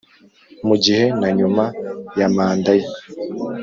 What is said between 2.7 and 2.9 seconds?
ye